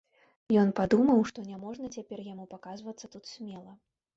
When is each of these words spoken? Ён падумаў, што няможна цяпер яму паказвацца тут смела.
Ён 0.61 0.69
падумаў, 0.79 1.21
што 1.31 1.45
няможна 1.49 1.91
цяпер 1.99 2.25
яму 2.31 2.45
паказвацца 2.55 3.05
тут 3.17 3.23
смела. 3.37 3.71